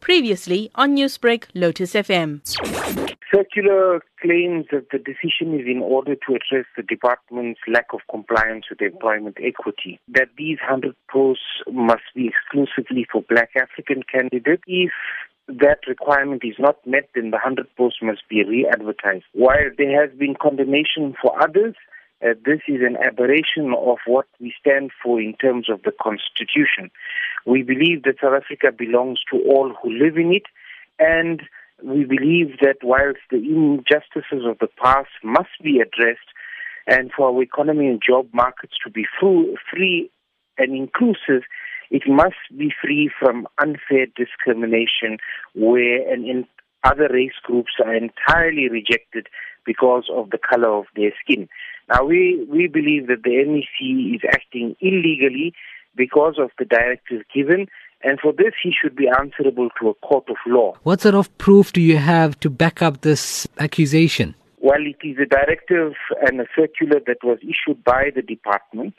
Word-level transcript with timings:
Previously 0.00 0.70
on 0.74 0.96
Newsbreak, 0.96 1.44
Lotus 1.54 1.94
FM. 1.94 2.40
Circular 3.34 4.00
claims 4.22 4.66
that 4.72 4.86
the 4.90 4.98
decision 4.98 5.58
is 5.58 5.66
in 5.66 5.80
order 5.82 6.14
to 6.14 6.34
address 6.34 6.64
the 6.76 6.82
department's 6.82 7.60
lack 7.68 7.86
of 7.92 8.00
compliance 8.10 8.64
with 8.70 8.80
employment 8.80 9.36
equity, 9.42 10.00
that 10.08 10.28
these 10.38 10.56
100 10.66 10.94
posts 11.10 11.44
must 11.70 12.04
be 12.14 12.28
exclusively 12.28 13.06
for 13.12 13.22
black 13.28 13.50
African 13.54 14.02
candidates. 14.10 14.62
If 14.66 14.92
that 15.48 15.80
requirement 15.86 16.42
is 16.44 16.56
not 16.58 16.76
met, 16.86 17.10
then 17.14 17.30
the 17.30 17.36
100 17.36 17.66
posts 17.76 17.98
must 18.02 18.22
be 18.30 18.42
re-advertised. 18.44 19.24
While 19.34 19.70
there 19.76 20.00
has 20.00 20.16
been 20.18 20.34
condemnation 20.40 21.14
for 21.20 21.40
others, 21.42 21.74
uh, 22.24 22.34
this 22.44 22.60
is 22.66 22.80
an 22.80 22.96
aberration 22.96 23.72
of 23.76 23.98
what 24.06 24.26
we 24.40 24.52
stand 24.60 24.90
for 25.02 25.20
in 25.20 25.34
terms 25.34 25.68
of 25.70 25.82
the 25.82 25.92
Constitution. 26.02 26.90
We 27.46 27.62
believe 27.62 28.02
that 28.04 28.16
South 28.20 28.42
Africa 28.42 28.72
belongs 28.76 29.20
to 29.32 29.38
all 29.38 29.72
who 29.80 29.90
live 29.92 30.16
in 30.16 30.32
it, 30.32 30.44
and 30.98 31.42
we 31.82 32.04
believe 32.04 32.58
that 32.60 32.78
whilst 32.82 33.20
the 33.30 33.36
injustices 33.36 34.44
of 34.44 34.58
the 34.58 34.68
past 34.82 35.10
must 35.22 35.62
be 35.62 35.80
addressed, 35.80 36.18
and 36.88 37.12
for 37.16 37.28
our 37.28 37.42
economy 37.42 37.86
and 37.86 38.02
job 38.04 38.26
markets 38.32 38.74
to 38.84 38.90
be 38.90 39.04
free 39.20 40.10
and 40.56 40.74
inclusive, 40.74 41.44
it 41.90 42.02
must 42.06 42.34
be 42.56 42.72
free 42.82 43.10
from 43.18 43.46
unfair 43.62 44.06
discrimination 44.16 45.18
where 45.54 46.10
and 46.12 46.26
in 46.26 46.46
other 46.84 47.08
race 47.12 47.38
groups 47.42 47.72
are 47.84 47.94
entirely 47.94 48.68
rejected 48.68 49.28
because 49.64 50.08
of 50.12 50.30
the 50.30 50.38
color 50.38 50.70
of 50.70 50.86
their 50.96 51.12
skin. 51.22 51.48
Now, 51.88 52.04
we, 52.04 52.46
we 52.50 52.66
believe 52.66 53.06
that 53.06 53.22
the 53.24 53.30
MEC 53.30 54.14
is 54.14 54.20
acting 54.30 54.76
illegally 54.80 55.54
because 55.96 56.34
of 56.38 56.50
the 56.58 56.64
directives 56.64 57.24
given, 57.34 57.66
and 58.02 58.20
for 58.20 58.32
this 58.32 58.52
he 58.62 58.72
should 58.72 58.94
be 58.94 59.08
answerable 59.08 59.68
to 59.80 59.88
a 59.88 59.94
court 59.94 60.28
of 60.28 60.36
law. 60.46 60.74
What 60.82 61.00
sort 61.00 61.14
of 61.14 61.36
proof 61.38 61.72
do 61.72 61.80
you 61.80 61.96
have 61.96 62.38
to 62.40 62.50
back 62.50 62.82
up 62.82 63.00
this 63.00 63.48
accusation? 63.58 64.34
Well, 64.60 64.80
it 64.80 65.04
is 65.06 65.16
a 65.18 65.26
directive 65.26 65.94
and 66.22 66.40
a 66.40 66.46
circular 66.54 67.00
that 67.06 67.18
was 67.22 67.38
issued 67.42 67.82
by 67.84 68.10
the 68.14 68.22
department. 68.22 68.94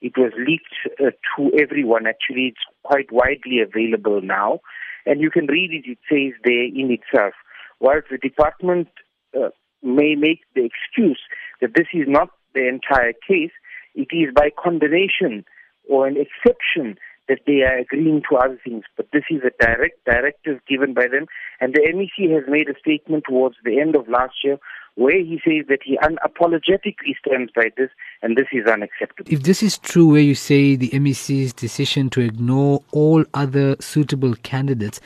It 0.00 0.12
was 0.16 0.32
leaked 0.38 1.00
uh, 1.00 1.10
to 1.36 1.58
everyone. 1.58 2.06
Actually, 2.06 2.48
it's 2.48 2.64
quite 2.84 3.10
widely 3.10 3.60
available 3.60 4.20
now. 4.22 4.60
And 5.06 5.20
you 5.20 5.30
can 5.30 5.46
read 5.46 5.72
it. 5.72 5.90
It 5.90 5.98
says 6.08 6.38
there 6.44 6.64
in 6.64 6.90
itself. 6.90 7.34
While 7.78 8.00
the 8.10 8.18
department 8.18 8.88
uh, 9.36 9.48
may 9.82 10.14
make 10.14 10.40
the 10.54 10.64
excuse 10.64 11.20
that 11.60 11.74
this 11.74 11.86
is 11.92 12.06
not 12.06 12.30
the 12.54 12.68
entire 12.68 13.12
case, 13.12 13.52
it 13.94 14.08
is 14.12 14.32
by 14.34 14.50
condemnation 14.56 15.44
or 15.88 16.06
an 16.06 16.16
exception 16.16 16.98
that 17.28 17.40
they 17.46 17.60
are 17.60 17.78
agreeing 17.78 18.22
to 18.28 18.36
other 18.36 18.58
things. 18.64 18.84
But 18.96 19.08
this 19.12 19.24
is 19.30 19.42
a 19.44 19.64
direct 19.64 20.04
directive 20.04 20.60
given 20.66 20.94
by 20.94 21.08
them. 21.08 21.26
And 21.60 21.74
the 21.74 21.80
MEC 21.80 22.32
has 22.32 22.44
made 22.48 22.68
a 22.68 22.78
statement 22.78 23.24
towards 23.28 23.56
the 23.64 23.78
end 23.78 23.96
of 23.96 24.08
last 24.08 24.36
year 24.42 24.58
where 24.94 25.18
he 25.18 25.40
says 25.44 25.66
that 25.68 25.78
he 25.84 25.96
unapologetically 25.98 27.14
stands 27.24 27.52
by 27.54 27.70
this 27.76 27.90
and 28.20 28.36
this 28.36 28.46
is 28.50 28.66
unacceptable. 28.66 29.32
If 29.32 29.44
this 29.44 29.62
is 29.62 29.78
true, 29.78 30.08
where 30.08 30.20
you 30.20 30.34
say 30.34 30.74
the 30.74 30.90
MEC's 30.90 31.52
decision 31.52 32.10
to 32.10 32.20
ignore 32.20 32.82
all 32.90 33.24
other 33.32 33.76
suitable 33.78 34.34
candidates, 34.42 35.00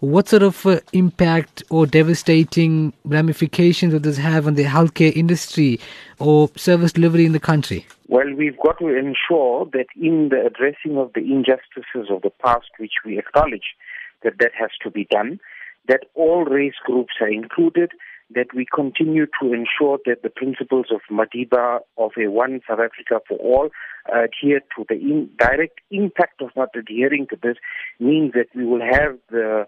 what 0.00 0.28
sort 0.28 0.42
of 0.42 0.66
uh, 0.66 0.80
impact 0.92 1.62
or 1.70 1.86
devastating 1.86 2.92
ramifications 3.04 3.92
would 3.92 4.02
this 4.02 4.18
have 4.18 4.46
on 4.46 4.54
the 4.54 4.64
healthcare 4.64 5.14
industry 5.14 5.80
or 6.18 6.50
service 6.56 6.92
delivery 6.92 7.26
in 7.26 7.32
the 7.32 7.40
country? 7.40 7.86
Well, 8.08 8.32
we've 8.34 8.58
got 8.58 8.78
to 8.78 8.88
ensure 8.88 9.66
that 9.72 9.86
in 10.00 10.28
the 10.28 10.46
addressing 10.46 10.96
of 10.96 11.12
the 11.14 11.20
injustices 11.20 12.10
of 12.10 12.22
the 12.22 12.30
past, 12.42 12.70
which 12.78 12.92
we 13.04 13.18
acknowledge 13.18 13.74
that 14.22 14.38
that 14.38 14.52
has 14.58 14.70
to 14.82 14.90
be 14.90 15.06
done, 15.10 15.40
that 15.88 16.04
all 16.14 16.44
race 16.44 16.74
groups 16.84 17.14
are 17.20 17.30
included, 17.30 17.92
that 18.34 18.52
we 18.54 18.66
continue 18.74 19.26
to 19.40 19.52
ensure 19.52 19.98
that 20.04 20.22
the 20.22 20.30
principles 20.30 20.86
of 20.90 21.00
Madiba 21.10 21.78
of 21.96 22.10
a 22.18 22.28
one 22.28 22.60
South 22.68 22.80
Africa 22.80 23.20
for 23.26 23.38
all 23.38 23.70
adhere 24.12 24.60
to 24.76 24.84
the 24.88 24.96
in, 24.96 25.30
direct 25.38 25.80
impact 25.90 26.42
of 26.42 26.50
not 26.56 26.70
adhering 26.74 27.26
to 27.30 27.38
this 27.40 27.56
means 28.00 28.32
that 28.32 28.48
we 28.54 28.64
will 28.64 28.80
have 28.80 29.16
the 29.30 29.66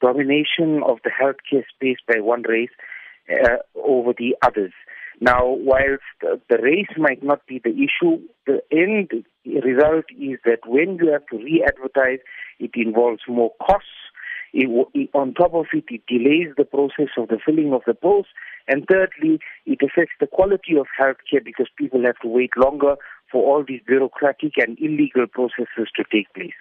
domination 0.00 0.82
of 0.86 0.98
the 1.04 1.10
healthcare 1.10 1.64
space 1.74 1.98
by 2.06 2.20
one 2.20 2.42
race 2.42 2.70
uh, 3.30 3.56
over 3.74 4.12
the 4.16 4.36
others. 4.44 4.72
Now, 5.20 5.44
whilst 5.44 6.02
the 6.20 6.58
race 6.60 6.90
might 6.96 7.22
not 7.22 7.46
be 7.46 7.60
the 7.62 7.70
issue, 7.70 8.20
the 8.46 8.60
end 8.72 9.24
result 9.46 10.06
is 10.18 10.38
that 10.44 10.66
when 10.66 10.98
you 11.00 11.12
have 11.12 11.26
to 11.30 11.36
re-advertise, 11.36 12.18
it 12.58 12.72
involves 12.74 13.22
more 13.28 13.52
costs. 13.60 13.88
It, 14.52 14.68
it, 14.94 15.10
on 15.14 15.34
top 15.34 15.54
of 15.54 15.66
it, 15.72 15.84
it 15.88 16.02
delays 16.08 16.54
the 16.56 16.64
process 16.64 17.08
of 17.16 17.28
the 17.28 17.38
filling 17.44 17.72
of 17.72 17.82
the 17.86 17.94
post. 17.94 18.28
And 18.68 18.84
thirdly, 18.90 19.38
it 19.64 19.78
affects 19.82 20.14
the 20.20 20.26
quality 20.26 20.76
of 20.78 20.86
healthcare 21.00 21.44
because 21.44 21.68
people 21.78 22.02
have 22.04 22.18
to 22.22 22.28
wait 22.28 22.50
longer 22.56 22.96
for 23.30 23.44
all 23.44 23.64
these 23.66 23.80
bureaucratic 23.86 24.52
and 24.58 24.78
illegal 24.80 25.26
processes 25.26 25.88
to 25.96 26.04
take 26.10 26.32
place. 26.34 26.58